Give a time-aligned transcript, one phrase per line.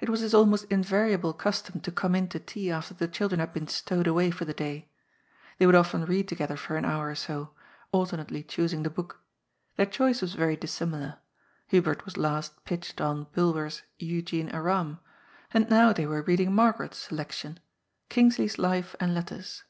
[0.00, 3.38] It was his almost invari able custom to come in to tea after the children
[3.38, 4.88] had been stowed away for the day.
[5.58, 7.50] They would often read together for an hour or so,
[7.92, 9.20] alternately choosing the book.
[9.76, 11.18] Their choice was very dissimilar.
[11.66, 15.00] Hubert had last pitched on Bnlwer's" Eugene Aram,"
[15.52, 17.60] and now they were reading Mar garet's selection:
[18.10, 19.64] *^ Eingsley's Life and Letters."